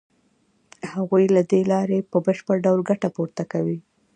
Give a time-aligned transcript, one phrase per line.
[0.93, 3.77] هغوی له دې لارې په بشپړ ډول ګټه پورته کوي